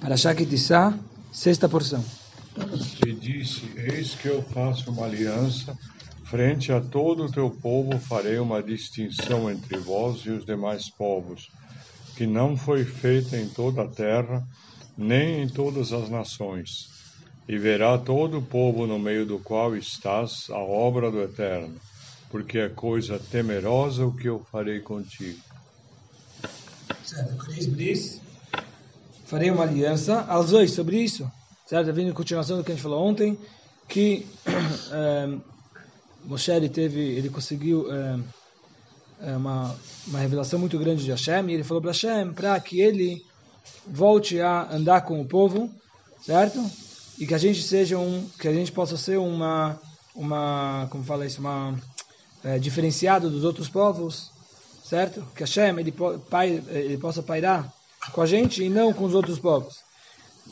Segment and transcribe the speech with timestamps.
[0.00, 0.98] Para Shakitissá,
[1.32, 2.04] sexta porção.
[3.04, 5.76] E disse: Eis que eu faço uma aliança,
[6.24, 11.48] frente a todo o teu povo farei uma distinção entre vós e os demais povos,
[12.16, 14.46] que não foi feita em toda a terra,
[14.96, 16.94] nem em todas as nações.
[17.48, 21.76] E verá todo o povo no meio do qual estás a obra do Eterno,
[22.30, 25.38] porque é coisa temerosa o que eu farei contigo.
[27.04, 27.36] Certo,
[29.26, 31.30] farei uma aliança aos dois sobre isso.
[31.66, 31.92] Certo?
[31.92, 33.36] Vindo em continuação do que a gente falou ontem,
[33.88, 34.24] que
[35.28, 35.40] um,
[36.24, 38.22] Moshe ele teve, ele conseguiu um,
[39.36, 39.76] uma,
[40.06, 43.24] uma revelação muito grande de Hashem, e ele falou para Hashem para que ele
[43.86, 45.70] volte a andar com o povo,
[46.24, 46.64] certo?
[47.18, 49.78] E que a gente seja um, que a gente possa ser uma,
[50.14, 51.74] uma, como fala isso, uma
[52.44, 54.30] é, diferenciado dos outros povos,
[54.84, 55.24] certo?
[55.34, 55.94] Que Hashem ele,
[56.68, 57.72] ele possa pairar
[58.12, 59.76] com a gente e não com os outros povos.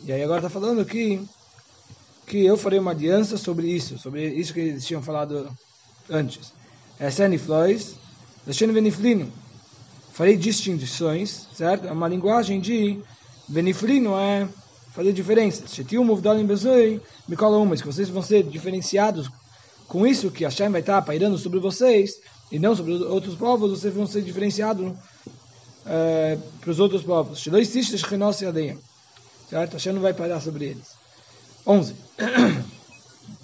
[0.05, 1.21] E aí agora está falando que
[2.27, 5.51] que eu farei uma aliança sobre isso, sobre isso que eles tinham falado
[6.09, 6.53] antes.
[6.99, 7.97] É Seniflois,
[8.47, 9.31] Lashen Veniflino.
[10.13, 11.87] Farei distinções, certo?
[11.87, 12.99] É uma linguagem de
[13.49, 14.49] Veniflino, é
[14.93, 15.75] fazer diferenças.
[15.75, 19.29] Shetiu Muvdalim Bezoi, me cola umas, que vocês vão ser diferenciados
[19.89, 23.93] com isso que Hashem vai estar pairando sobre vocês e não sobre outros povos, vocês
[23.93, 24.93] vão ser diferenciados
[25.87, 27.43] é, para os outros povos.
[29.51, 29.75] Certo?
[29.75, 30.95] Hashem não vai parar sobre eles.
[31.67, 31.95] 11.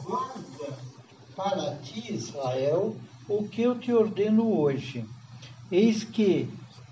[0.02, 0.40] Guarda
[1.36, 2.94] para ti, Israel,
[3.28, 5.04] o que eu te ordeno hoje.
[5.70, 6.48] Eis que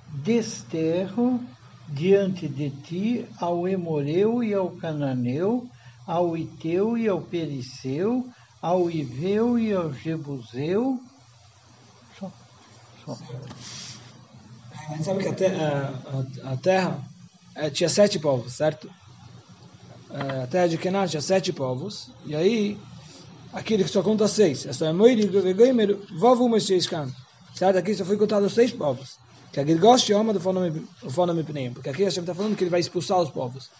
[0.06, 1.40] desterro
[1.88, 5.68] diante de ti ao Emoreu e ao Cananeu,
[6.06, 8.26] ao Iteu e ao Periceu,
[8.62, 11.00] ao Iveu e ao Jebuseu.
[12.18, 12.32] Só.
[13.04, 13.18] Só.
[14.88, 16.02] A gente sabe que a, terra,
[16.42, 17.04] a, a terra
[17.54, 18.90] é, tinha sete povos, certo?
[20.10, 22.78] É, a terra de Kenan tinha sete povos, e aí
[23.52, 24.64] aqui ele só conta seis.
[24.64, 27.12] É só Moiri, Gaimer, Vovu, Messias, Kan.
[27.54, 27.76] Certo?
[27.76, 29.18] Aqui só foi contado seis povos.
[29.52, 31.72] Que a Gilgosh ama do Fonome Pneim.
[31.72, 33.70] Porque aqui a gente está falando que ele vai expulsar os povos.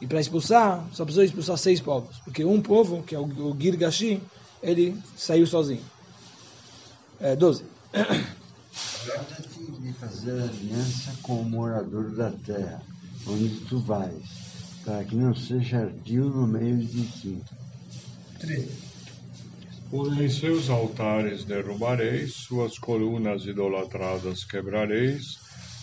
[0.00, 2.18] E para expulsar, só precisou expulsar seis povos.
[2.24, 4.22] Porque um povo, que é o, o Girgashi,
[4.62, 5.84] ele saiu sozinho.
[7.20, 7.64] É, 12.
[9.84, 12.80] De fazer aliança com o morador da terra,
[13.26, 14.24] onde tu vais,
[14.82, 17.42] para que não seja ardio no meio de ti.
[18.38, 18.70] 13.
[19.90, 25.38] Porém, seus altares derrubareis, suas colunas idolatradas quebrareis,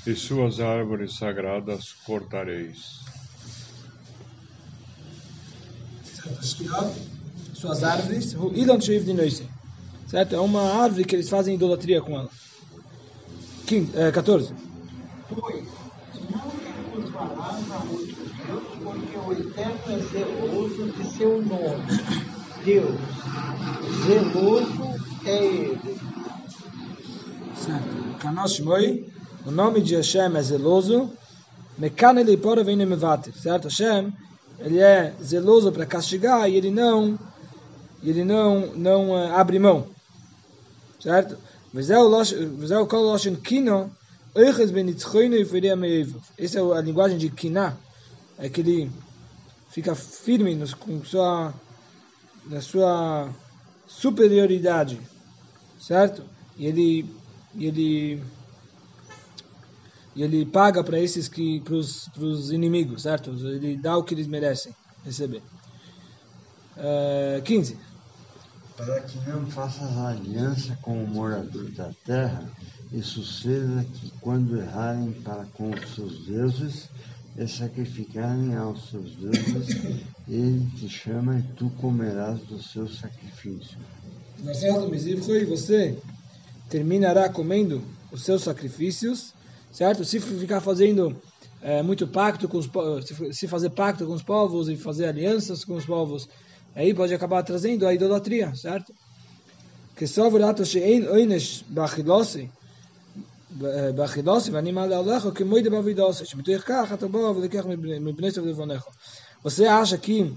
[0.07, 3.01] e suas árvores sagradas cortareis.
[7.53, 8.35] Suas árvores,
[10.07, 10.33] certo?
[10.33, 12.40] É uma árvore que eles fazem idolatria com ela.
[13.71, 14.53] 15, é, 14.
[15.29, 15.65] Pois
[16.29, 16.51] não
[16.93, 18.15] recusarás a outro
[18.45, 21.85] Deus, porque o Eterno é zeloso de seu nome.
[22.65, 22.99] Deus,
[24.05, 24.95] zeloso
[25.25, 25.99] é Ele.
[27.55, 28.17] Certo.
[28.19, 28.59] Kanosh
[29.45, 31.09] o nome de Hashem é zeloso.
[31.77, 33.33] Mekan ele pora vem mevater.
[33.33, 33.69] Certo?
[33.69, 34.11] Hashem,
[34.59, 37.17] ele é zeloso para castigar e ele não
[38.03, 39.87] ele não não uh, abre mão.
[40.99, 41.37] Certo?
[46.37, 47.77] Essa é a linguagem de Kiná,
[48.37, 48.91] é que ele
[49.69, 51.53] fica firme no, com sua,
[52.45, 53.29] na sua
[53.87, 54.99] superioridade,
[55.79, 56.23] certo?
[56.57, 57.09] E ele,
[57.57, 58.21] ele,
[60.15, 63.31] ele paga para esses que, para os inimigos, certo?
[63.31, 65.41] Ele dá o que eles merecem receber.
[66.75, 67.90] Uh, 15
[68.85, 72.49] para que não faças aliança com o morador da terra,
[72.91, 76.89] e suceda que, quando errarem para com os seus deuses
[77.37, 83.77] e sacrificarem aos seus deuses, ele te chama e tu comerás do seu sacrifício.
[84.39, 85.97] Marcelo Mesifro, e você
[86.69, 87.81] terminará comendo
[88.11, 89.33] os seus sacrifícios,
[89.71, 90.03] certo?
[90.03, 91.15] Se ficar fazendo
[91.61, 92.69] é, muito pacto com os
[93.31, 96.27] se fazer pacto com os povos e fazer alianças com os povos,
[96.74, 98.92] aí pode acabar trazendo a idolatria, certo?
[99.96, 102.50] Que só virato shein oinesh bachilose
[103.94, 107.66] bachilose ואני alecho que moide bavidose שמתוך כך אתה בא ולקח
[108.00, 108.84] מבני סוף לבונך
[109.44, 110.36] você acha que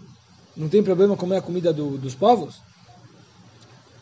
[0.56, 2.56] não tem problema comer a comida do, dos povos?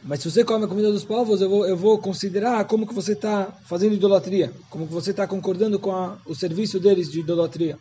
[0.04, 2.94] Mas se você come a comida dos povos, eu vou, eu vou considerar como que
[2.94, 7.20] você está fazendo idolatria, como que você está concordando com a, o serviço deles de
[7.20, 7.78] idolatria.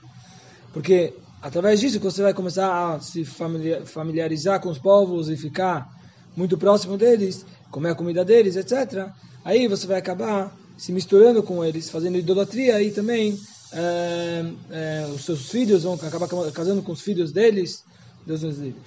[0.72, 5.89] Porque através disso você vai começar a se familiarizar com os povos e ficar
[6.35, 9.09] muito próximo deles, comer a comida deles, etc.
[9.43, 13.37] Aí você vai acabar se misturando com eles, fazendo idolatria e também
[13.73, 17.83] é, é, os seus filhos vão acabar casando com os filhos deles.
[18.25, 18.81] Deus nos livre.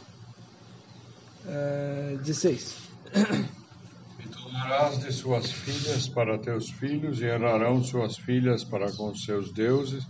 [1.47, 2.77] É, 16.
[4.21, 9.53] E tomarás de suas filhas para teus filhos, e errarão suas filhas para com seus
[9.53, 10.05] deuses,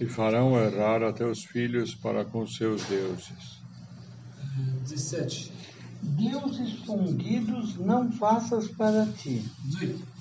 [0.00, 3.58] e farão errar a teus filhos para com seus deuses.
[4.88, 5.52] 17.
[6.02, 9.44] Deuses fundidos não faças para ti.
[9.64, 10.18] 18.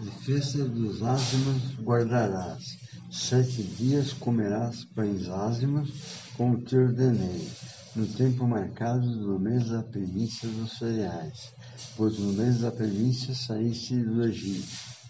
[0.00, 2.78] De festa dos ázimos guardarás.
[3.10, 5.90] Sete dias comerás pães ázimos,
[6.36, 7.46] como te ordenei,
[7.94, 11.52] no tempo marcado do mês da primícia dos cereais,
[11.94, 15.01] pois no mês da primícia saíste do Egito.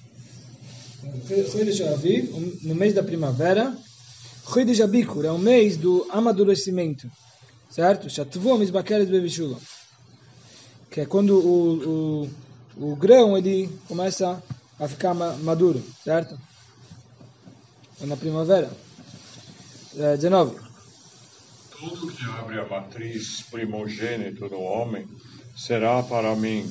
[1.50, 2.30] Chodesh Aviv,
[2.62, 3.76] no mês da primavera.
[4.52, 7.08] Chodesh Abikur é o mês do amadurecimento,
[7.70, 8.08] certo?
[8.08, 9.58] Shatvu Mizbakeres Bevishula.
[10.90, 12.26] Que é quando o,
[12.76, 14.42] o, o grão ele começa
[14.78, 16.36] a ficar ma- maduro, certo?
[18.00, 18.70] É na primavera.
[19.96, 20.56] É, 19.
[21.70, 25.06] Tudo que abre a matriz primogênito do homem
[25.56, 26.70] será para mim,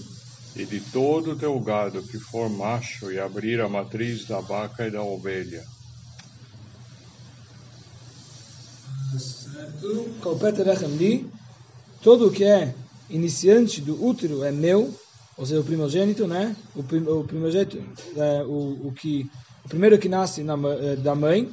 [0.56, 4.86] e de todo o teu gado que for macho e abrir a matriz da vaca
[4.88, 5.64] e da ovelha.
[12.02, 12.74] Todo o que é
[13.10, 14.94] iniciante do útero é meu,
[15.38, 16.56] ou seja, o primogênito, né?
[16.76, 17.78] O, prim, o primogênito,
[18.16, 19.24] é, o, o que
[19.66, 21.50] o primeiro que nasce na, eh, da mãe.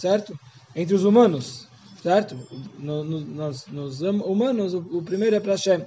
[0.00, 0.34] Certo?
[0.74, 1.68] Entre os humanos,
[2.02, 2.36] certo?
[2.78, 5.84] No, no, nos, nos hum- humanos, o, o primeiro é para Hashem.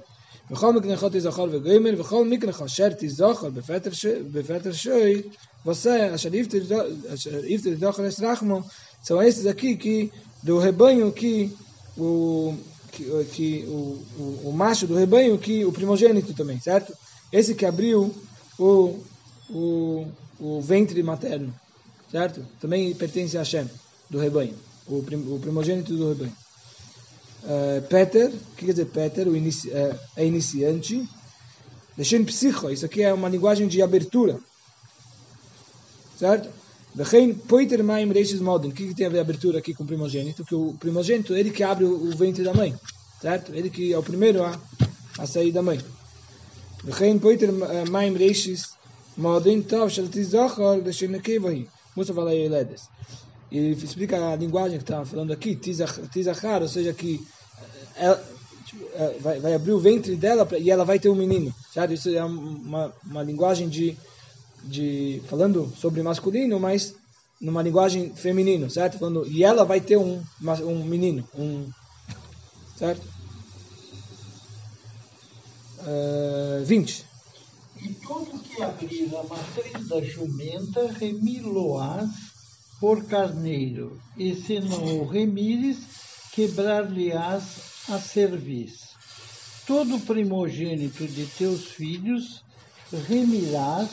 [0.51, 5.21] וכל מקנכו תזכור וגמל, וכל מקנכו אשר תזכור בפטר ש- בפטר שוי,
[5.65, 8.61] você, אשר יפתר תזכור אסרחמו,
[9.03, 11.51] são esses aqui que, do rebanho que,
[11.97, 12.55] o,
[12.91, 13.03] que,
[13.33, 16.93] que o, o, o macho do rebanho, que o primogênito também, certo?
[17.31, 18.13] Esse que abriu
[18.57, 18.99] o,
[19.49, 20.07] o,
[20.39, 21.53] o ventre materno,
[22.09, 22.45] certo?
[22.61, 23.69] Também pertence a Hashem,
[24.09, 24.55] do rebanho,
[24.87, 26.33] o, prim, o primogênito do rebanho.
[27.48, 29.26] Uh, Peter, o que quer dizer Peter?
[29.26, 31.08] O inici, é, é iniciante.
[31.96, 34.38] Deixando psico, isso aqui é uma linguagem de abertura.
[36.18, 36.50] Certo?
[36.94, 38.70] Vechein poiter maim reishes modem.
[38.70, 40.44] O que, que tem a ver abertura aqui com o primogênito?
[40.44, 42.74] Que o primogênito, ele que abre o, ventre da mãe.
[43.22, 43.54] Certo?
[43.54, 44.60] Ele que é o primeiro a,
[45.18, 45.80] a sair da mãe.
[46.84, 47.50] Vechein poiter
[47.90, 48.74] maim reishes
[49.16, 49.62] modem.
[49.62, 51.66] Tov shel tizochor veshenekevahi.
[51.96, 52.82] Musa fala aí, Ledes.
[53.50, 57.18] E explica a linguagem que está falando aqui, tizach- tizachar, ou seja, que
[57.98, 58.24] ela,
[58.64, 61.52] tipo, é, vai, vai abrir o ventre dela pra- e ela vai ter um menino,
[61.72, 61.92] certo?
[61.94, 63.96] Isso é uma, uma linguagem de,
[64.64, 66.94] de falando sobre masculino, mas
[67.40, 68.98] numa linguagem feminino, certo?
[68.98, 70.22] Falando, e ela vai ter um,
[70.64, 71.68] um menino, um,
[72.76, 73.02] certo?
[75.86, 77.04] Eh, 20.
[77.80, 82.10] E todo que abrir a matriz da jumenta, remi-lo-ás
[82.80, 85.78] por carneiro, e se não o remires,
[86.32, 88.80] quebrar-lhe-ás a cerviz.
[89.66, 92.42] Todo primogênito de teus filhos
[93.08, 93.90] remirás,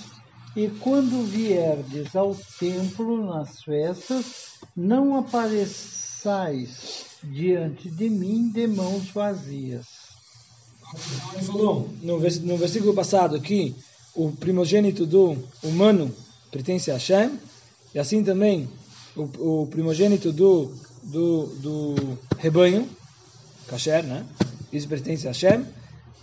[0.55, 4.25] e quando vierdes ao templo nas festas,
[4.75, 9.85] não apareçais diante de mim de mãos vazias.
[11.45, 13.75] Falou no, vers- no versículo passado que
[14.13, 16.15] o primogênito do humano
[16.51, 17.37] pertence a Hashem,
[17.93, 18.67] e assim também
[19.15, 21.95] o, o primogênito do, do, do
[22.37, 22.87] rebanho,
[23.67, 24.25] kasher, né?
[24.71, 25.65] Isso pertence a Hashem.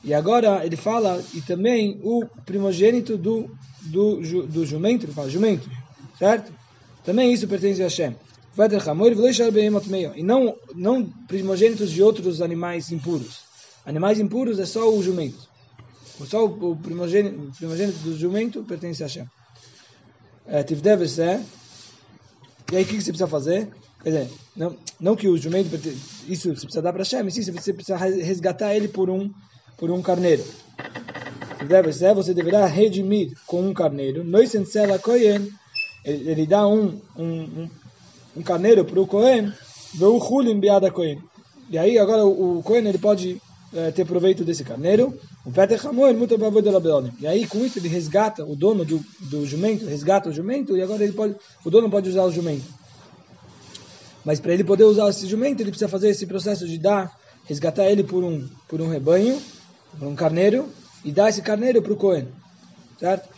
[0.05, 3.51] E agora ele fala, e também o primogênito do,
[3.83, 5.71] do, do jumento, ele fala jumento,
[6.19, 6.53] certo?
[7.05, 8.17] Também isso pertence a Hashem.
[10.15, 13.41] E não, não primogênitos de outros animais impuros.
[13.87, 15.49] Animais impuros é só o jumento.
[16.27, 19.27] Só o, primogênito, o primogênito do jumento pertence a Hashem.
[20.47, 21.41] É, é.
[22.73, 23.69] E aí o que, que você precisa fazer?
[24.03, 25.69] Quer dizer, não, não que o jumento,
[26.29, 29.31] isso você precisa dar para mas sim, você precisa resgatar ele por um,
[29.79, 30.43] por um carneiro.
[31.71, 34.25] É, você deverá redimir com um carneiro.
[36.05, 37.71] Ele, ele dá um, um, um,
[38.39, 39.53] um carneiro para o Cohen.
[41.71, 43.41] E aí agora o, Cohen ele pode
[43.73, 45.17] eh, ter proveito desse carneiro.
[45.47, 45.53] O.
[47.21, 50.83] E aí com isso ele resgata o dono do, do jumento, resgata o jumento e
[50.83, 52.82] agora ele pode, o dono pode usar o jumento.
[54.25, 57.87] Mas para ele poder usar esse jumento ele precisa fazer esse processo de dar, resgatar
[57.87, 59.41] ele por um por um rebanho,
[59.99, 60.69] por um carneiro
[61.05, 62.29] e dar esse carneiro para o Cohen,
[62.99, 63.29] certo?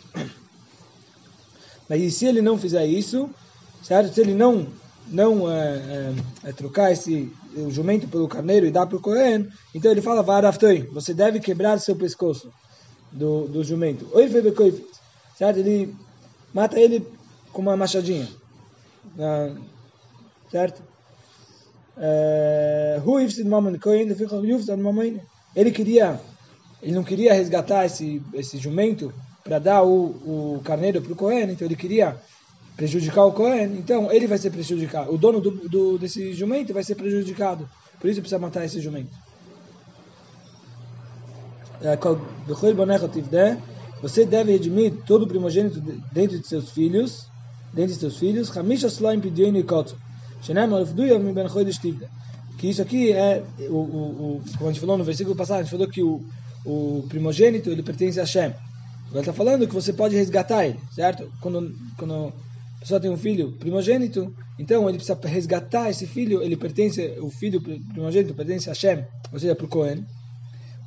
[1.89, 3.29] Mas e se ele não fizer isso,
[3.83, 4.13] certo?
[4.13, 4.67] Se ele não
[5.07, 6.13] não é, é,
[6.45, 10.23] é, trocar esse o jumento pelo carneiro e dar para o Cohen, então ele fala
[10.23, 12.51] varaftoi, você deve quebrar seu pescoço
[13.11, 14.07] do, do jumento.
[14.13, 14.29] Oi,
[15.37, 15.59] certo?
[15.59, 15.95] Ele
[16.53, 17.07] mata ele
[17.53, 18.27] com uma machadinha.
[20.55, 20.81] Certo?
[21.97, 22.97] É,
[25.53, 26.17] ele queria,
[26.81, 31.51] ele não queria resgatar esse, esse jumento para dar o, o carneiro para o Cohen,
[31.51, 32.15] então ele queria
[32.77, 35.13] prejudicar o Cohen, então ele vai ser prejudicado.
[35.13, 37.69] O dono do, do, desse jumento vai ser prejudicado.
[37.99, 39.13] Por isso precisa matar esse jumento.
[41.81, 41.97] É,
[44.01, 45.81] você deve redimir todo o primogênito
[46.13, 47.27] dentro de seus filhos,
[47.73, 48.49] dentro de seus filhos,
[52.57, 55.63] que isso aqui é, o, o, o, como a gente falou no versículo passado, a
[55.63, 56.23] gente falou que o,
[56.65, 58.53] o primogênito ele pertence a Hashem.
[59.07, 61.31] Agora está falando que você pode resgatar ele, certo?
[61.41, 62.33] Quando, quando
[62.77, 67.29] a pessoa tem um filho primogênito, então ele precisa resgatar esse filho, ele pertence, o
[67.29, 70.05] filho primogênito pertence a Hashem, ou seja, para o Cohen.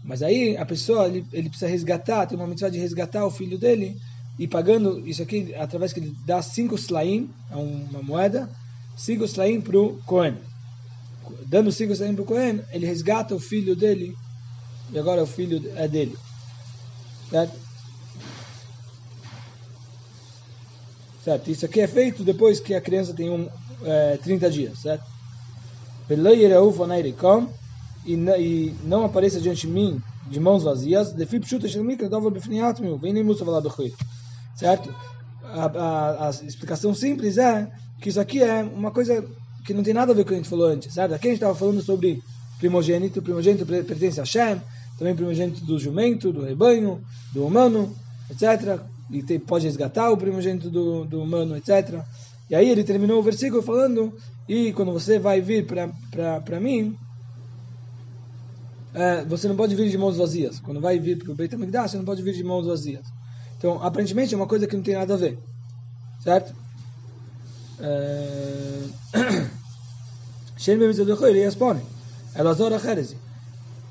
[0.02, 3.58] Mas aí a pessoa, ele, ele precisa resgatar, tem uma missão de resgatar o filho
[3.58, 3.96] dele,
[4.38, 8.48] e pagando isso aqui, através que ele dá cinco slaim, uma moeda,
[8.98, 10.36] cinco slaim para o Cohen.
[11.46, 14.14] Dando cinco slaim para o Cohen, ele resgata o filho dele,
[14.92, 16.16] e agora o filho é dele.
[17.30, 17.56] Certo?
[21.24, 21.50] Certo?
[21.50, 23.48] Isso aqui é feito depois que a criança tem um,
[23.84, 25.04] é, 30 dias, certo?
[28.04, 31.12] E, e não apareça diante de mim de mãos vazias,
[34.56, 34.94] certo?
[35.44, 39.24] A, a, a explicação simples é que isso aqui é uma coisa
[39.64, 41.14] que não tem nada a ver com o que a gente falou antes, certo?
[41.14, 42.22] Aqui a gente estava falando sobre
[42.58, 44.60] primogênito, primogênito pertence a Shem,
[44.98, 47.00] também primogênito do jumento, do rebanho,
[47.32, 47.94] do humano,
[48.30, 52.02] etc e tem, pode resgatar o primogênito do, do humano, etc.
[52.50, 54.12] E aí ele terminou o versículo falando,
[54.48, 56.96] e quando você vai vir para mim,
[58.94, 60.60] é, você não pode vir de mãos vazias.
[60.60, 63.06] Quando vai vir para o Beit HaMikdash, você não pode vir de mãos vazias.
[63.56, 65.38] Então, aparentemente é uma coisa que não tem nada a ver.
[66.20, 66.54] Certo?
[70.57, 71.79] שאין במצוות לכוי יספוני,
[72.37, 73.15] אלא זור אחרזי.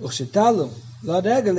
[0.01, 0.69] וכשתלו,
[1.03, 1.53] לרגע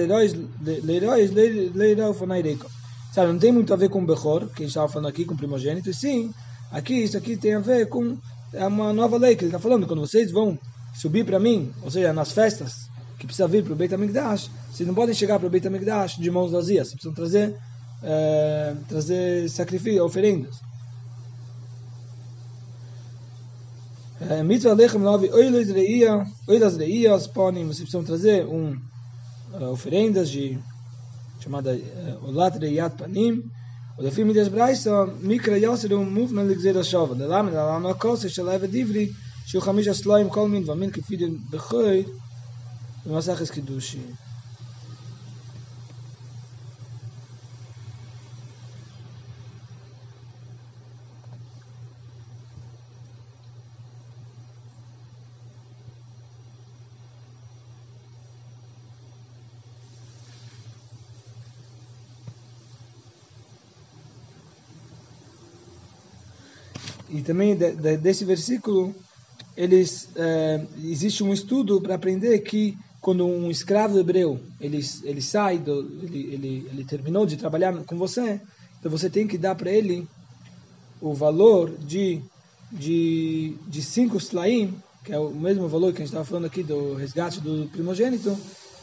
[0.64, 1.32] לירויז
[1.76, 2.68] לירו פני ריקו.
[3.14, 5.36] Sabe, não tem muito a ver com Bechor, que a gente estava falando aqui, com
[5.36, 6.34] primogênito, e sim,
[6.72, 8.18] aqui, isso aqui tem a ver com
[8.54, 10.58] é uma nova lei que ele está falando, quando vocês vão
[10.96, 14.88] subir para mim, ou seja, nas festas, que precisa vir para o Beit HaMikdash, vocês
[14.88, 17.56] não podem chegar para o Beit HaMikdash de mãos vazias, vocês precisam trazer,
[18.02, 20.56] é, trazer sacrifício, oferendas.
[24.21, 28.45] Äh, mit zwei lechem lavi oile de ia oile de ia spani mus ipsom traze
[28.47, 28.83] um
[29.55, 30.59] äh, offering ji
[31.41, 33.51] chamada äh, olat de yat panim
[33.97, 37.53] und afi mit des brais so mikra yaser um movement lik zeda shav de lamen
[37.55, 39.15] da lamen kos ich lave divri
[39.47, 41.23] shu khamish aslaim kol min va min kfid
[41.53, 42.05] de khoy
[43.07, 43.99] ומסך אסקידושי.
[67.19, 68.95] E também de, de, desse versículo,
[69.57, 75.59] eles é, existe um estudo para aprender que quando um escravo hebreu ele ele sai
[75.59, 78.41] do ele, ele ele terminou de trabalhar com você,
[78.79, 80.07] então você tem que dar para ele
[81.01, 82.21] o valor de
[82.71, 86.63] de de cinco slaim, que é o mesmo valor que a gente estava falando aqui
[86.63, 88.31] do resgate do primogênito,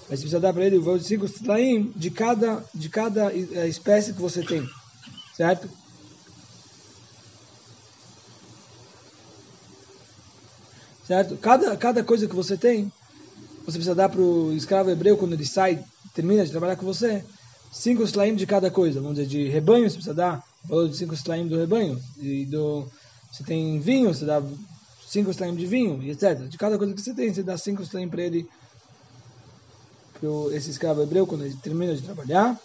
[0.09, 3.65] mas precisa dar para ele o valor de cinco slaim de cada de cada é,
[3.65, 4.67] espécie que você tem,
[5.37, 5.69] certo?
[11.07, 11.37] Certo?
[11.37, 12.91] Cada, cada coisa que você tem,
[13.65, 15.83] você precisa dar para o escravo hebreu quando ele sai,
[16.13, 17.23] termina de trabalhar com você,
[17.71, 19.01] cinco slaim de cada coisa.
[19.01, 21.99] Vamos dizer, de rebanho você precisa dar o valor de cinco slaim do rebanho.
[22.19, 22.87] E do,
[23.31, 24.41] você tem vinho, você dá
[25.07, 26.47] cinco slaim de vinho, etc.
[26.47, 28.47] De cada coisa que você tem, você dá cinco slaim para ele,
[30.13, 32.59] para esse escravo hebreu quando ele termina de trabalhar.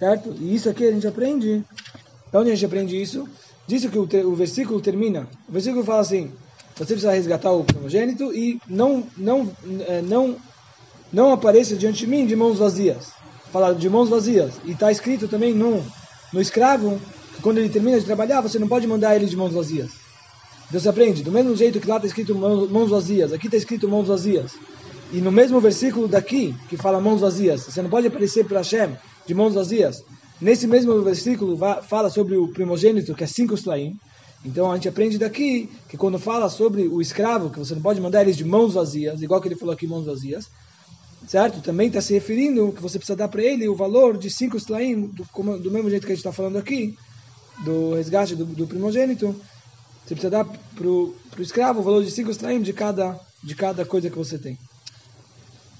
[0.00, 0.34] Certo?
[0.40, 1.62] E isso aqui a gente aprende.
[2.32, 3.28] De onde a gente aprende isso?
[3.66, 5.28] Diz que o, o versículo termina.
[5.46, 6.32] O versículo fala assim:
[6.74, 9.52] você precisa resgatar o primogênito e não, não,
[9.86, 10.36] é, não,
[11.12, 13.10] não apareça diante de mim de mãos vazias.
[13.52, 14.54] Fala de mãos vazias.
[14.64, 15.84] E está escrito também no,
[16.32, 16.98] no escravo
[17.36, 19.90] que quando ele termina de trabalhar, você não pode mandar ele de mãos vazias.
[20.68, 23.88] Então você aprende, do mesmo jeito que lá está escrito mãos vazias, aqui está escrito
[23.88, 24.52] mãos vazias.
[25.12, 28.96] E no mesmo versículo daqui, que fala mãos vazias, você não pode aparecer para Hashem
[29.30, 30.02] de mãos vazias.
[30.40, 33.96] Nesse mesmo versículo fala sobre o primogênito, que é cinco slaim.
[34.44, 38.00] Então a gente aprende daqui que quando fala sobre o escravo, que você não pode
[38.00, 40.48] mandar eles de mãos vazias, igual que ele falou aqui, mãos vazias,
[41.28, 41.60] certo?
[41.60, 45.06] Também está se referindo que você precisa dar para ele o valor de cinco slaim,
[45.08, 45.24] do,
[45.58, 46.96] do mesmo jeito que a gente está falando aqui,
[47.64, 49.26] do resgate do, do primogênito.
[50.04, 53.84] Você precisa dar para o escravo o valor de cinco slaim de cada, de cada
[53.84, 54.58] coisa que você tem.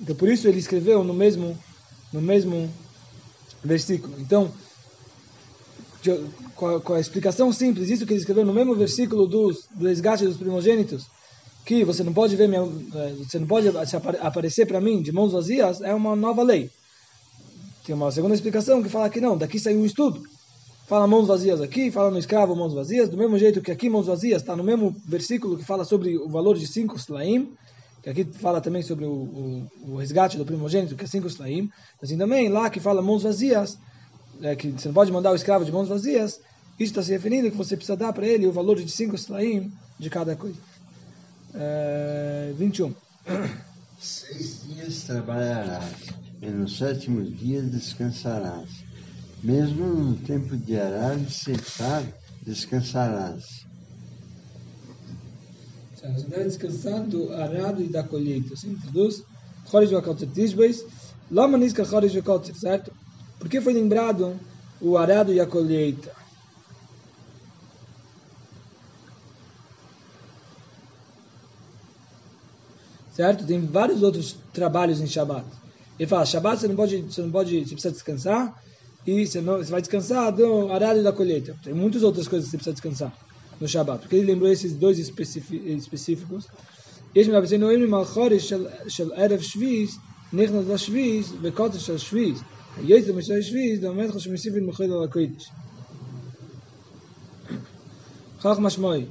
[0.01, 1.59] Então, por isso ele escreveu no mesmo,
[2.13, 2.71] no mesmo
[3.63, 4.15] versículo.
[4.19, 4.51] Então,
[6.55, 10.37] com a, explicação simples, isso que ele escreveu no mesmo versículo dos, do resgate dos
[10.37, 11.07] primogênitos,
[11.65, 13.69] que você não pode ver minha, eh, você não pode
[14.21, 16.71] aparecer para mim de mãos vazias, é uma nova lei.
[17.85, 20.23] Tem uma segunda explicação que fala que não, daqui saiu um estudo.
[20.87, 24.07] Fala mãos vazias aqui, fala no escravo mãos vazias, do mesmo jeito que aqui mãos
[24.07, 27.53] vazias está no mesmo versículo que fala sobre o valor de cinco slaim,
[28.03, 31.71] que aqui fala também sobre o, o, o resgate do primogênito, que é cinco slaim.
[32.03, 33.79] Assim também, lá que fala mãos vazias,
[34.43, 36.41] é, que você não pode mandar o escravo de mãos vazias,
[36.79, 39.71] isso está se referindo que você precisa dar para ele o valor de cinco slaim
[39.99, 40.59] de cada coisa.
[41.55, 42.95] É, 21.
[44.01, 46.07] Seis dias trabalharás,
[46.41, 48.71] e no sétimo dia descansarás.
[49.43, 52.03] Mesmo no tempo de arar e secar,
[52.43, 53.67] descansarás.
[56.01, 58.55] Você deve descansar do arado e da colheita.
[58.55, 59.23] Assim traduz.
[59.71, 60.85] Choresh v'akotzir tishbeis.
[61.31, 62.91] Lama niska choresh v'akotzir, certo?
[63.39, 64.39] Por que foi lembrado
[64.81, 66.11] o arado e a colheita?
[73.13, 73.45] Certo?
[73.45, 75.45] Tem vários outros trabalhos em Shabbat.
[75.99, 78.59] Ele fala, Shabbat você não pode, você não pode, você precisa descansar
[79.07, 81.55] e você, não, você vai descansar do arado e da colheita.
[81.63, 83.30] Tem muitas outras coisas que você precisa descansar
[83.61, 84.01] no Shabbat.
[84.01, 86.45] Porque ele lembrou esses dois específicos.
[87.15, 89.99] יש מלבסנו מהחודש של, של ערב שביס,
[90.33, 92.39] נכנס לשביס, בקודש של שביס.
[92.77, 95.51] היצר משל שביס, דאמר לך שמסיבין מחיל על הקודש.
[98.41, 99.05] כך משמעי.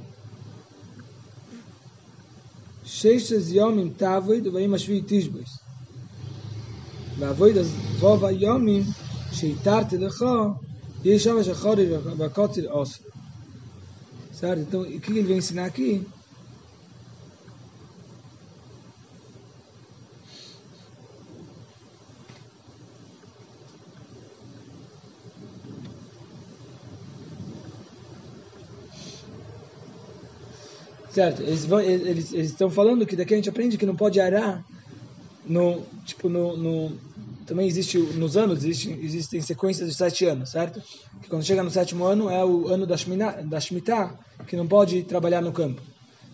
[2.84, 5.58] שש יומים תעבוד, ואם השביעי תשבוס.
[7.18, 8.82] ועבוד אז רוב היומים
[9.32, 10.24] שהתרתי לך,
[11.04, 13.02] יש שם שחודש והקוצר עושה.
[14.40, 14.62] Certo?
[14.62, 16.02] Então, o que ele vai ensinar aqui?
[31.12, 34.18] Certo, eles, vão, eles, eles estão falando que daqui a gente aprende que não pode
[34.18, 34.64] arar
[35.44, 36.98] no, tipo, no, no
[37.46, 40.80] também existe, nos anos, existe, existem sequências de sete anos, certo?
[41.20, 44.66] Que quando chega no sétimo ano é o ano da Shemitah, da Shemitah que não
[44.66, 45.80] pode trabalhar no campo,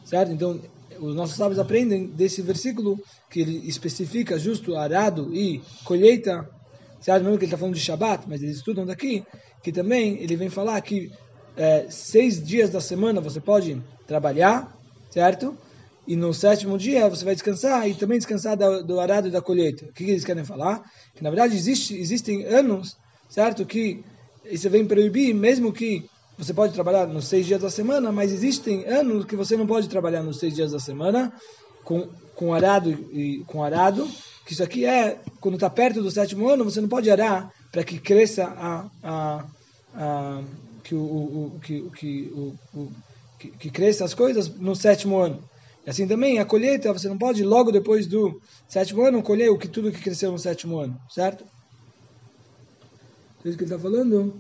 [0.05, 0.33] certo?
[0.33, 0.61] Então,
[0.99, 2.99] os nossos sábios aprendem desse versículo
[3.31, 6.49] que ele especifica justo arado e colheita,
[7.01, 7.25] certo?
[7.25, 9.25] Mesmo que ele está falando de Shabat, mas eles estudam daqui,
[9.63, 11.11] que também ele vem falar que
[11.57, 14.77] é, seis dias da semana você pode trabalhar,
[15.11, 15.57] certo?
[16.07, 19.41] E no sétimo dia você vai descansar e também descansar do, do arado e da
[19.41, 19.87] colheita.
[19.87, 20.83] O que, que eles querem falar?
[21.15, 22.97] Que na verdade existe, existem anos,
[23.29, 23.67] certo?
[23.67, 24.05] Que
[24.45, 28.85] isso vem proibir, mesmo que você pode trabalhar nos seis dias da semana, mas existem
[28.87, 31.33] anos que você não pode trabalhar nos seis dias da semana
[31.83, 34.07] com, com arado e com arado.
[34.45, 37.83] Que isso aqui é quando está perto do sétimo ano, você não pode arar para
[37.83, 39.45] que cresça a, a,
[39.95, 40.43] a
[40.85, 42.93] que o, o, que, que, o, o
[43.39, 45.43] que, que cresça as coisas no sétimo ano.
[45.87, 49.59] E assim também, a colheita, você não pode logo depois do sétimo ano colher o
[49.59, 51.45] que tudo que cresceu no sétimo ano, certo?
[53.45, 54.35] É isso que ele está falando.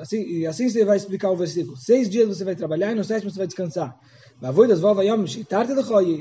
[0.00, 1.76] Assim, assim você vai explicar o versículo.
[1.76, 3.98] Seis dias você vai trabalhar e no sétimo você vai descansar.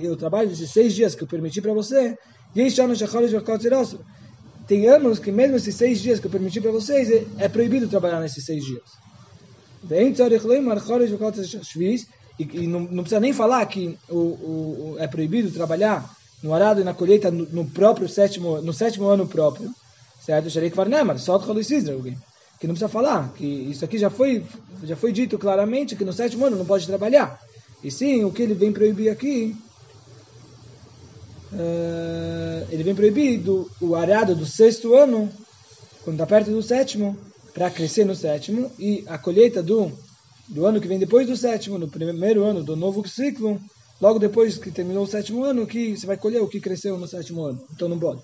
[0.01, 2.17] Eu trabalho desses seis dias que eu permiti para você.
[4.67, 8.19] Tem anos que mesmo esses seis dias que eu permiti para vocês, é proibido trabalhar
[8.19, 8.83] nesses seis dias.
[12.39, 16.09] E, e não, não, precisa nem falar que o, o, é proibido trabalhar
[16.41, 19.69] no arado e na colheita no, no próprio sétimo, no sétimo ano próprio,
[20.29, 20.47] certo?
[20.47, 22.15] Sharek Varnemar, só alguém
[22.59, 24.45] que não precisa falar, que isso aqui já foi,
[24.83, 27.39] já foi dito claramente que no sétimo ano não pode trabalhar.
[27.83, 29.55] E sim, o que ele vem proibir aqui,
[31.53, 35.31] uh, ele vem proibir do, o arado do sexto ano,
[36.03, 37.17] quando está perto do sétimo,
[37.51, 39.91] para crescer no sétimo, e a colheita do
[40.47, 43.61] do ano que vem depois do sétimo, no primeiro ano do novo ciclo,
[44.01, 47.07] logo depois que terminou o sétimo ano, que você vai colher o que cresceu no
[47.07, 47.61] sétimo ano.
[47.71, 48.21] Então não pode.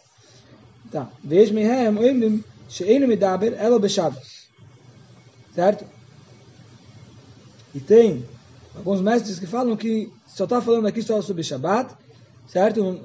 [0.95, 1.10] Tá.
[1.21, 4.47] Veja mehem she'enu medaber elo beshabbos.
[5.53, 5.84] Certo?
[7.73, 8.23] E tem
[8.73, 11.93] alguns mestres que falam que só está falando aqui só sobre Shabbat,
[12.47, 13.01] certo?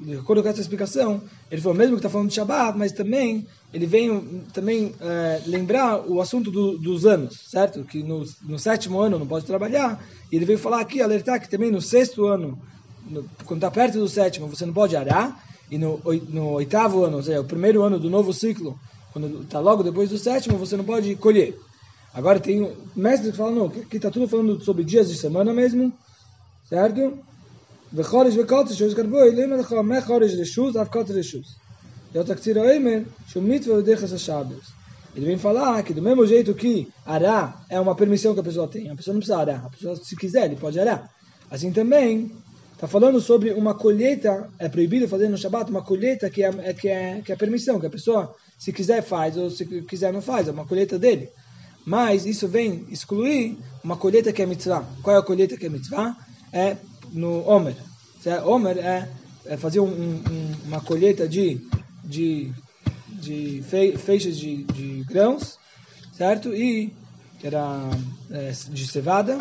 [0.00, 3.46] de acordo com essa explicação, ele falou mesmo que está falando de Shabbat, mas também
[3.72, 7.84] ele vem também é, lembrar o assunto do, dos anos, certo?
[7.84, 10.04] Que no, no, sétimo ano não pode trabalhar.
[10.32, 12.58] E ele veio falar aqui, alertar que também no sexto ano
[13.08, 17.17] no, quando está perto do sétimo, você não pode arar, e no, no oitavo ano,
[17.17, 18.79] ou seja, o primeiro ano do novo ciclo,
[19.11, 21.57] quando está logo depois do sétimo, você não pode colher.
[22.13, 25.91] Agora tem mestres que falam, não, que está tudo falando sobre dias de semana mesmo,
[26.69, 27.17] certo?
[27.95, 31.45] וחודש וקודש שהוא זכר בו, אלימה לך מחודש רשוז, אף קודש רשוז.
[32.13, 34.71] E outra que Eimer, שהוא מצווה ודרך השבס.
[35.15, 38.67] Ele vem falar que do mesmo jeito que arar é uma permissão que a pessoa
[38.67, 41.07] tem, a pessoa não precisa arar, a pessoa se quiser, ele pode arar.
[41.51, 42.31] Assim também,
[42.78, 46.88] está falando sobre uma colheita, é proibido fazer no Shabat uma colheita que é, que,
[46.88, 50.46] é, que é permissão, que a pessoa, se quiser faz, ou se quiser não faz,
[50.46, 51.28] é uma colheita dele.
[51.84, 54.84] Mas isso vem excluir uma colheita que é mitzvah.
[55.02, 56.16] Qual é a colheita que é mitzvah?
[56.52, 56.76] É
[57.12, 57.74] no Omer.
[58.44, 59.08] Omer é,
[59.46, 61.60] é fazer um, um, uma colheita de,
[62.04, 62.52] de,
[63.08, 63.60] de
[63.98, 65.58] feixes de, de grãos,
[66.16, 66.54] certo?
[66.54, 66.94] E
[67.40, 67.90] que era
[68.30, 69.36] é, de cevada,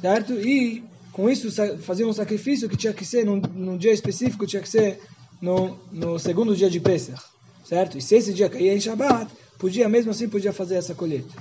[0.00, 0.32] certo?
[0.32, 0.82] E
[1.14, 4.68] com isso fazer um sacrifício que tinha que ser num, num dia específico, tinha que
[4.68, 5.00] ser
[5.40, 7.22] no, no segundo dia de Pesach,
[7.64, 7.96] certo?
[7.96, 11.32] E se esse dia caía em Shabbat, podia mesmo assim podia fazer essa colheita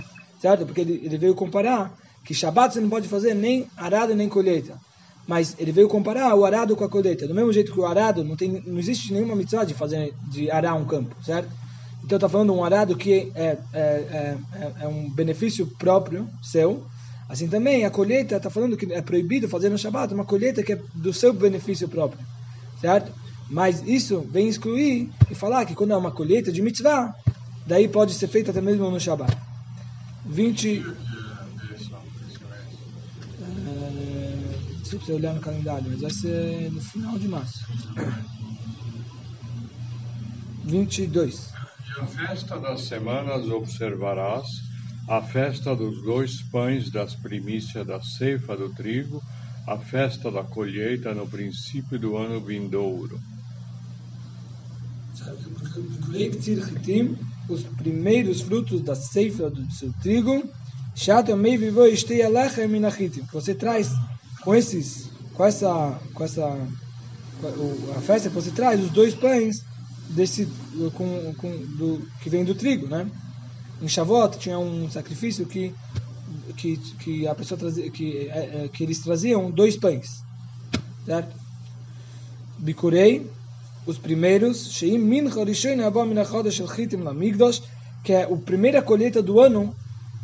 [0.44, 0.66] certo?
[0.66, 4.78] Porque ele, ele veio comparar que Shabat você não pode fazer nem arado nem colheita.
[5.26, 7.26] Mas ele veio comparar o arado com a colheita.
[7.26, 10.52] Do mesmo jeito que o arado não, tem, não existe nenhuma mitzvah de fazer de
[10.52, 11.50] arar um campo, certo?
[12.04, 14.38] Então está falando um arado que é, é, é,
[14.82, 16.84] é, um benefício próprio seu.
[17.28, 20.74] Assim também a colheita está falando que é proibido fazer no Shabat uma colheita que
[20.74, 22.24] é do seu benefício próprio,
[22.80, 23.12] certo?
[23.50, 27.14] Mas isso vem excluir e falar que quando é uma colheita de mitzvah,
[27.66, 29.36] daí pode ser feita até mesmo no Shabat.
[30.26, 30.86] 20.
[33.42, 37.66] É, se você olhar no calendário, mas vai ser no final de março.
[40.64, 41.50] 22.
[41.98, 44.73] E a festa das semanas observarás
[45.08, 49.22] a festa dos dois pães das primícias da ceifa do trigo,
[49.68, 53.20] a festa da colheita no princípio do ano vindouro.
[57.50, 60.44] Os primeiros frutos da ceifa do seu trigo,
[63.34, 63.92] você traz
[64.42, 66.46] com esses, com essa, com essa,
[67.96, 69.63] a festa que você traz os dois pães
[70.10, 70.48] desse,
[70.94, 73.10] com, com, do, que vem do trigo, né?
[73.82, 75.74] Em Shavuot tinha um sacrifício que
[76.56, 80.24] que, que a pessoa trazia, que, é, é, que eles traziam dois pães,
[81.06, 81.36] certo?
[82.58, 83.30] Bicurei
[83.86, 87.62] os primeiros, Sheim Min Chorishoin Abba Min HaChodesh El Chitim Lamigdosh,
[88.04, 89.76] que é a primeira colheita do ano,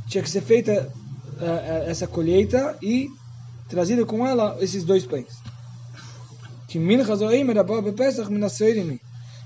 [0.07, 0.91] tinha que ser feita
[1.37, 3.09] uh, essa colheita e
[3.67, 5.27] trazida com ela esses dois pães.
[6.67, 8.99] Que Min Chazoim Abba Bepesach Min HaSeirim,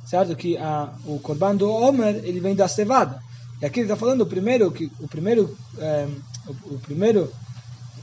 [0.05, 0.35] certo?
[0.35, 3.19] Que a, o Korban do Omer, ele vem da cevada.
[3.63, 6.05] E aqui ele está falando o primeiro, que, o primeiro, é,
[6.45, 7.31] o, o, primeiro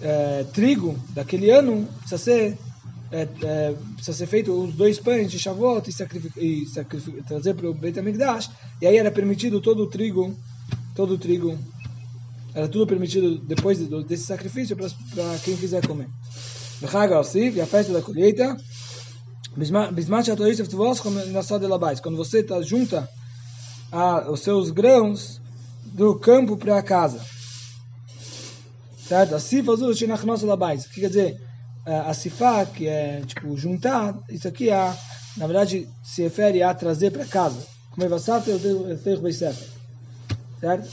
[0.00, 2.58] é, trigo daquele ano precisa ser
[3.12, 3.26] é,
[3.94, 5.90] precisa ser feito os dois pães de Shavuot
[6.38, 10.34] e, e trazer para o Beit HaMikdash, e aí era permitido todo o trigo,
[10.94, 11.58] todo o trigo,
[12.54, 14.88] era tudo permitido depois de, desse sacrifício para
[15.44, 16.08] quem quiser comer.
[16.80, 18.56] E a festa da colheita,
[22.00, 23.06] quando você tá, junta
[23.92, 25.39] a, os seus grãos
[26.00, 27.20] do campo para a casa.
[29.06, 29.34] Certo?
[29.34, 29.94] Assim faz o
[30.88, 31.50] que quer dizer?
[32.08, 34.94] a sifá, que é tipo juntar, isso aqui é,
[35.36, 37.66] na verdade se refere a trazer para casa.
[37.90, 38.96] Como é vassata, eu tenho
[40.58, 40.88] certo?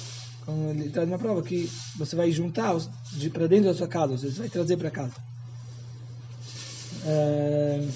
[0.45, 2.75] Como ele traz na prova que você vai juntar
[3.31, 5.15] para dentro da sua casa, você vai trazer para casa.
[7.05, 7.87] É...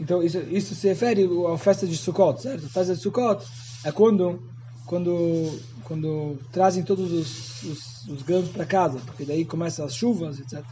[0.00, 2.66] Então isso, isso se refere à festa de Sukkot, certo?
[2.66, 3.44] A festa de Sukkot
[3.84, 4.42] é quando
[4.86, 10.40] quando quando trazem todos os, os, os grãos para casa, porque daí começam as chuvas,
[10.40, 10.64] etc.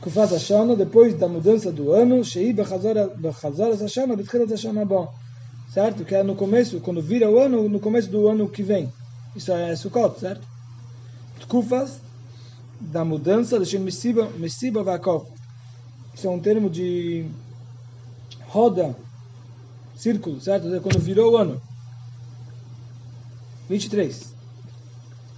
[0.00, 2.94] Kufas Hashanah, depois da mudança do ano, Shei Bechazor
[3.80, 5.12] Hashanah, Betchilat Hashanah bom.
[5.72, 6.04] Certo?
[6.04, 8.92] Que é no começo, quando vira o ano, no começo do ano que vem.
[9.34, 10.46] Isso é Sukkot, certo?
[11.48, 12.00] Kufas,
[12.80, 15.26] da mudança, de Messiba, Messiba Vakov.
[16.14, 17.26] Isso é um termo de
[18.46, 18.96] roda,
[19.96, 20.68] círculo, certo?
[20.80, 21.60] Quando virou o ano.
[23.68, 24.34] 23.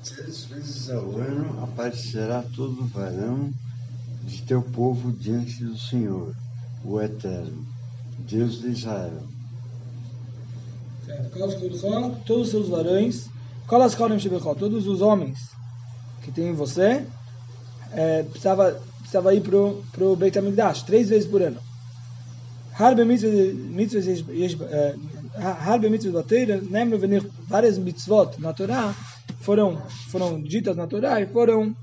[0.05, 3.51] Três vezes ao ano aparecerá todo varão
[4.23, 6.35] de teu povo diante do Senhor,
[6.85, 7.67] o Eterno,
[8.19, 9.23] Deus de Israel.
[12.25, 13.29] Todos os seus varões,
[14.59, 15.51] todos os homens
[16.23, 17.05] que tem em você,
[17.93, 21.59] é, precisava, precisava ir para o Beit HaMikdash, três vezes por ano.
[22.79, 24.25] Harbe mitzvahs
[25.41, 26.99] Harbe mitzvot da Torá, lembra
[27.49, 28.95] várias mitzvot na Torá
[29.41, 31.75] foram foram ditas na Torá e foram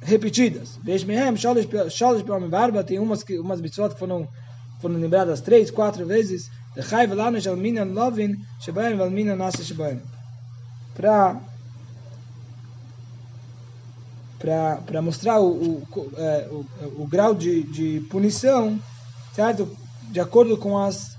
[0.00, 0.78] repetidas.
[0.82, 4.28] Veshmehem, Sholish Peom Barba, tem umas, que, umas mitzvot que foram,
[4.80, 6.50] foram lembradas três, quatro vezes.
[6.76, 10.00] Lechai velano shel minan lovin, shebaim vel minan nasa shebaim.
[10.94, 11.40] Para
[14.86, 16.66] para mostrar o, o, é, o,
[17.02, 18.78] o, grau de, de punição,
[19.32, 19.66] certo?
[20.10, 21.13] De acordo com as,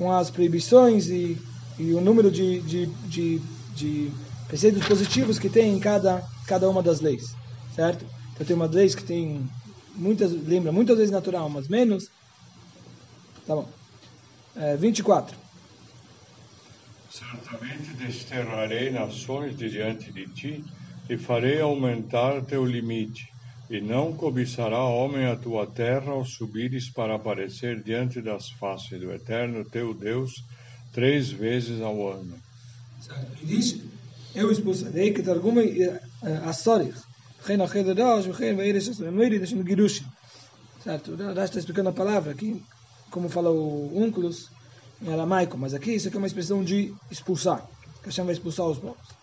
[0.00, 1.36] com as proibições e,
[1.78, 3.38] e o número de, de, de,
[3.74, 4.10] de
[4.48, 7.36] preceitos positivos que tem em cada, cada uma das leis,
[7.76, 8.06] certo?
[8.32, 9.46] Então tem uma lei que tem
[9.94, 12.10] muitas, lembra muitas vezes natural, mas menos.
[13.46, 13.68] Tá bom.
[14.56, 15.36] É, 24.
[17.10, 20.64] Certamente desterrarei nações de diante de ti
[21.10, 23.26] e farei aumentar teu limite.
[23.70, 29.12] E não cobiçará homem a tua terra ao subires para aparecer diante das faces do
[29.12, 30.44] Eterno teu Deus
[30.92, 32.36] três vezes ao ano.
[33.40, 33.80] E diz,
[34.34, 35.62] eu expulsarei que targuma
[36.44, 36.98] Assorich,
[37.44, 40.04] Reino Rosh, Reino Veirish, Reino Deixando Girushim.
[40.82, 41.16] Certo?
[41.16, 42.60] Já está explicando a palavra aqui,
[43.08, 44.50] como fala o Unculus
[45.00, 47.64] em aramaico, mas aqui isso aqui é uma expressão de expulsar.
[48.04, 49.20] Hashem vai expulsar os povos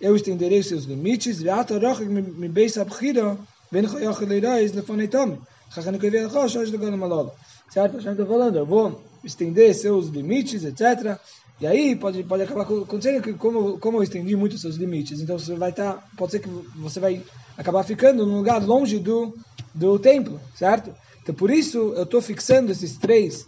[0.00, 1.40] eu estenderei seus limites.
[7.70, 8.00] Certo?
[8.00, 11.18] Gente está falando, eu vou estender seus limites, etc.
[11.60, 15.38] E aí pode, pode acabar acontecendo que como, como eu estendi muito seus limites, então
[15.38, 17.22] você vai estar, tá, pode ser que você vai
[17.56, 19.36] acabar ficando num lugar longe do,
[19.74, 20.90] do templo, certo?
[21.22, 23.46] Então por isso eu estou fixando esses três,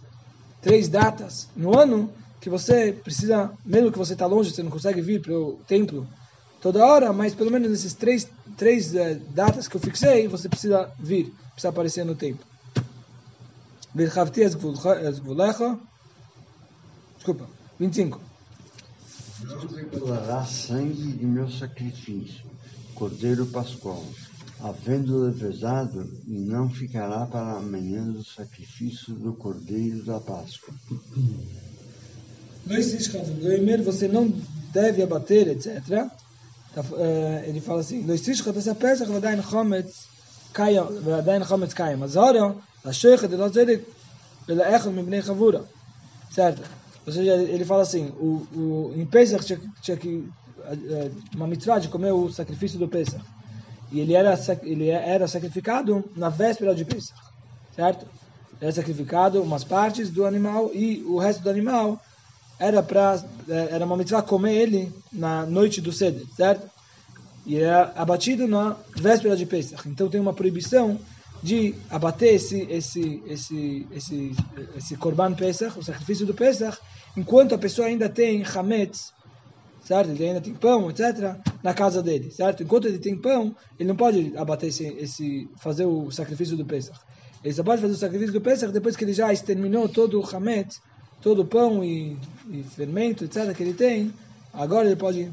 [0.61, 5.01] três datas no ano que você precisa, mesmo que você está longe, você não consegue
[5.01, 6.07] vir para o templo
[6.63, 10.89] toda hora, mas pelo menos nesses três, três uh, datas que eu fixei, você precisa
[10.97, 12.45] vir, precisa aparecer no templo.
[17.17, 17.47] Desculpa,
[17.77, 18.19] 25.
[19.43, 22.45] Não declarará sangue de meu sacrifício,
[22.95, 24.03] cordeiro pascual,
[24.61, 30.73] havendo levesado, e não ficará para amanhã do sacrifício do cordeiro da Páscoa.
[33.83, 34.33] você não
[34.71, 36.09] deve abater, etc.
[36.73, 40.07] Tá, eh, ele fala assim, lo istrish chata se pesach vadain chometz
[40.53, 43.85] kaya, vadain chometz kaya, mas ora, la sheikha de lo zedek,
[44.45, 45.63] pela echa bnei chavura.
[46.31, 46.63] Certo?
[47.05, 50.27] Ou seja, ele fala assim, o, o, em Pesach tinha, tinha que,
[50.65, 53.23] eh, uma mitzvah de comer o sacrifício do Pesach.
[53.91, 54.33] E ele era,
[54.63, 57.13] ele era sacrificado na véspera de Pesach.
[57.75, 58.07] Certo?
[58.59, 62.01] Era sacrificado umas partes do animal e o resto do animal
[62.63, 66.69] era para é, era uma mitzvah comer ele na noite do Seder, certo?
[67.45, 69.87] E era abatido na véspera de Pesach.
[69.89, 70.97] Então tem uma proibição
[71.41, 74.31] de abater esse esse esse esse
[74.77, 76.77] esse korban Pesach, o sacrifício do Pesach,
[77.17, 79.11] enquanto a pessoa ainda tem hametz,
[79.83, 80.11] certo?
[80.11, 82.63] Ele ainda tem pão, etc, na casa dele, certo?
[82.63, 86.97] Enquanto ele tem pão, ele não pode abater esse esse fazer o sacrifício do Pesach.
[87.43, 90.25] Ele só pode fazer o sacrifício do Pesach depois que ele já exterminou todo o
[90.25, 90.79] hametz
[91.23, 92.17] todo o pão e,
[92.49, 94.13] e, fermento, etc., que ele tem,
[94.53, 95.31] agora ele pode,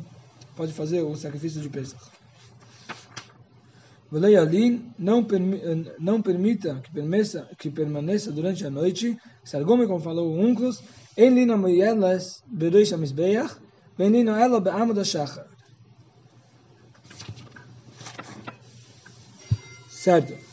[0.56, 2.00] pode fazer o sacrifício de Pesach.
[4.98, 5.60] Não, permi,
[5.98, 10.82] não permita que permaneça, que permaneça durante a noite, Sargome, como falou o Unclus,
[11.16, 13.56] em lina moyelas bedoish amizbeach,
[13.98, 15.46] ben lina ela be'amud ha'shachar.
[19.88, 20.49] Certo.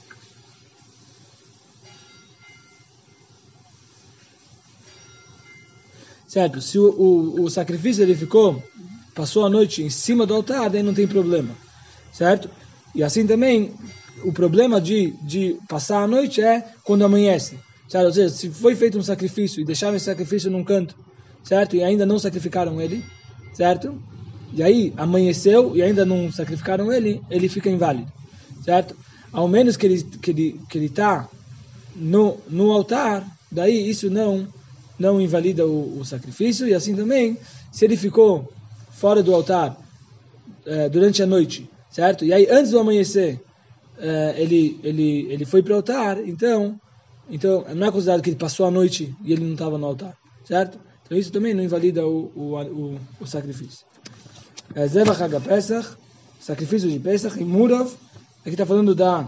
[6.37, 6.61] Certo?
[6.61, 8.61] Se o, o, o, sacrifício ele ficou,
[9.15, 11.49] passou a noite em cima do altar, daí não tem problema.
[12.13, 12.47] Certo?
[12.93, 13.73] E assim também,
[14.23, 17.57] o problema de, de passar a noite é quando amanhece.
[17.89, 18.05] Certo?
[18.05, 20.95] Ou seja, se foi feito um sacrifício e deixaram esse sacrifício num canto,
[21.43, 21.75] certo?
[21.75, 23.03] E ainda não sacrificaram ele,
[23.55, 23.99] certo?
[24.53, 28.13] E aí amanheceu e ainda não sacrificaram ele, ele fica inválido,
[28.63, 28.95] certo?
[29.33, 31.27] Ao menos que ele que ele que ele está
[31.95, 34.47] no no altar, daí isso não
[34.99, 37.37] não invalida o, o, sacrifício, e assim também,
[37.71, 38.51] se ele ficou
[38.91, 39.77] fora do altar
[40.65, 42.25] é, durante a noite, certo?
[42.25, 43.39] E aí, antes do amanhecer,
[43.99, 46.79] é, ele, ele, ele foi para o altar, então,
[47.29, 50.15] então não é considerado que ele passou a noite e ele não estava no altar,
[50.45, 50.79] certo?
[51.05, 53.85] Então isso também não invalida o, o, o, o sacrifício.
[54.75, 55.95] É, Zevach Pesach,
[56.39, 57.91] sacrifício de Pesach, e Murav,
[58.41, 59.27] aqui está falando da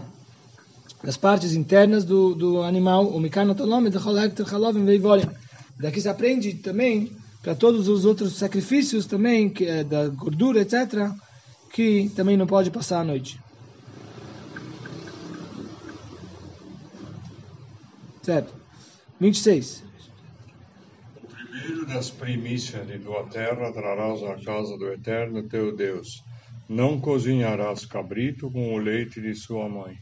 [1.02, 5.28] das partes internas do, do animal, o Mikano Tolom, de Cholek, Chalovim, Veivolim.
[5.80, 7.10] Daqui se aprende também
[7.42, 11.10] para todos os outros sacrifícios também, que é da gordura, etc.,
[11.72, 13.40] que também não pode passar a noite.
[18.22, 18.52] Certo?
[19.18, 19.82] 26.
[21.22, 26.22] O primeiro das primícias de tua terra trarás à casa do Eterno teu Deus.
[26.68, 29.96] Não cozinharás cabrito com o leite de sua mãe.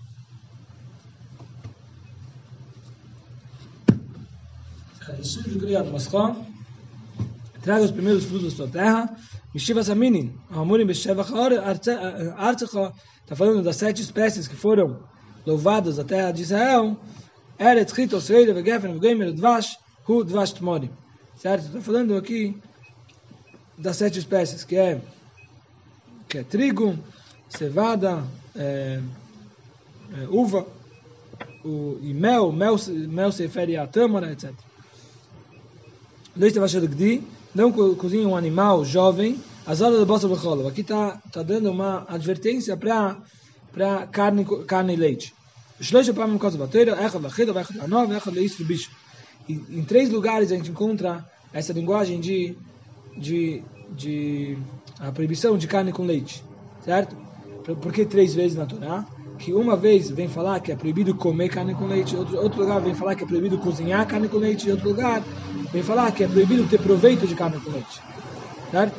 [7.62, 9.16] Traga os primeiros frutos da sua terra.
[9.55, 11.33] Mishiva Saminin, Amurim Beshevach
[12.37, 12.92] Artzecha,
[13.23, 15.01] está falando das sete espécies que foram
[15.47, 16.97] louvadas da terra de Israel.
[17.59, 20.90] Eretz, Chito, Seire, Vegefen, Vegemer, Dvash, Hu, Dvash, Tmorim.
[21.37, 21.66] Certo?
[21.66, 22.57] Está falando aqui
[23.77, 25.01] das sete espécies, que é,
[26.29, 26.99] que é trigo,
[27.49, 29.01] cevada, é,
[30.12, 30.66] é, uva,
[31.64, 32.77] o, e mel, mel,
[33.09, 34.53] mel se refere a tâmara, etc.
[37.55, 40.68] Não cozinha um animal jovem, horas da bossa becholov.
[40.68, 43.16] Aqui está tá dando uma advertência para
[43.72, 45.35] para carne, carne e leite.
[49.48, 52.57] Em três lugares a gente encontra essa linguagem de,
[53.16, 54.59] de, de
[54.98, 56.42] a proibição de carne com leite,
[56.85, 57.16] certo?
[57.64, 59.07] Por que três vezes na Torá?
[59.39, 62.80] Que uma vez vem falar que é proibido comer carne com leite, outro, outro lugar
[62.82, 65.24] vem falar que é proibido cozinhar carne com leite, e outro lugar
[65.72, 68.00] vem falar que é proibido ter proveito de carne com leite,
[68.72, 68.98] certo?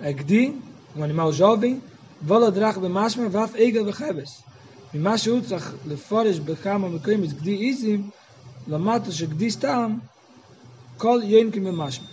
[0.00, 0.54] É Gdi,
[0.94, 1.82] um animal jovem,
[2.22, 4.48] Voladrach b'mashma vaf egel b'cheves.
[4.94, 8.10] ממה שהוא צריך לפורש בכמה מקרים את גדי איזים,
[8.68, 9.98] למטה שגדי סתם,
[10.96, 12.11] כל ינקים במשמע.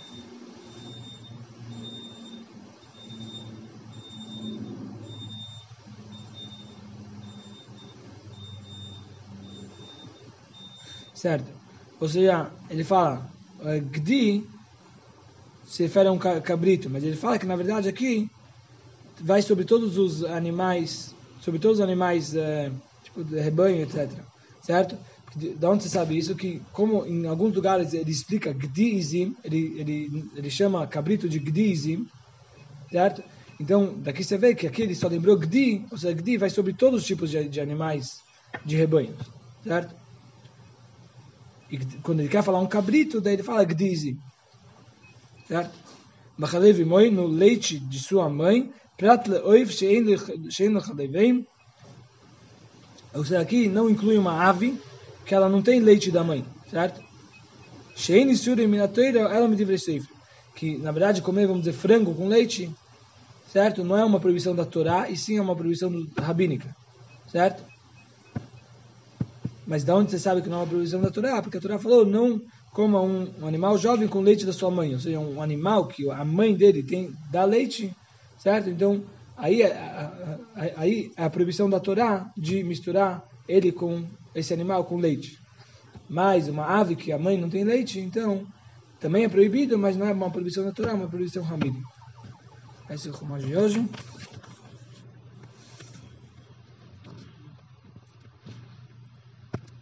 [11.21, 11.45] Certo?
[11.99, 13.29] Ou seja, ele fala,
[13.91, 14.43] Gdi
[15.67, 18.29] se refere a um cabrito, mas ele fala que na verdade aqui
[19.19, 22.71] vai sobre todos os animais sobre todos os animais, é,
[23.03, 24.09] tipo de rebanho, etc.
[24.61, 24.97] Certo?
[25.57, 26.35] Da onde você sabe isso?
[26.35, 32.07] Que como em alguns lugares ele explica gdiizim, ele, ele, ele chama cabrito de gdiizim,
[32.91, 33.23] certo?
[33.59, 36.73] Então, daqui você vê que aqui ele só lembrou gdi, ou seja, gdi vai sobre
[36.73, 38.19] todos os tipos de, de animais
[38.65, 39.15] de rebanho,
[39.63, 39.95] certo?
[41.71, 44.19] E quando ele quer falar um cabrito, daí ele fala gdiizim,
[45.47, 45.71] certo?
[46.37, 50.03] Machalev moi no leite de sua mãe, Prat leoiv shein
[50.73, 51.45] lechadevim.
[53.13, 54.79] Ou seja, aqui não inclui uma ave
[55.25, 57.01] que ela não tem leite da mãe, certo?
[57.95, 60.07] Shein isuri minatoira ela me seif.
[60.55, 62.69] Que, na verdade, comer, vamos dizer, frango com leite,
[63.51, 63.83] certo?
[63.83, 66.75] Não é uma proibição da Torá, e sim é uma proibição rabínica,
[67.31, 67.63] certo?
[69.65, 71.41] Mas da onde você sabe que não é uma proibição da Torá?
[71.41, 72.41] Porque a Torá falou, não
[72.73, 76.09] coma um, um animal jovem com leite da sua mãe, ou seja, um animal que
[76.09, 77.95] a mãe dele tem dá leite,
[78.37, 78.69] certo?
[78.69, 79.03] Então,
[79.37, 80.37] aí, é,
[80.75, 85.37] aí é a proibição da Torá de misturar ele com esse animal com leite.
[86.09, 88.45] Mas uma ave que a mãe não tem leite, então
[88.99, 91.87] também é proibido, mas não é uma proibição Torá, é uma proibição ramídica.
[92.89, 93.89] Esse é o de hoje.